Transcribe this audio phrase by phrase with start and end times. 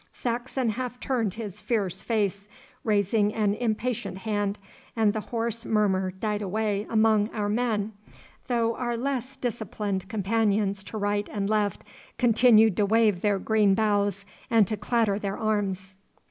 [0.13, 2.47] Saxon half turned his fierce face,
[2.83, 4.57] raising an impatient hand,
[4.95, 7.93] and the hoarse murmur died away among our men,
[8.47, 11.83] though our less disciplined companions to right and left
[12.17, 15.93] continued to wave their green boughs and to clatter their arms.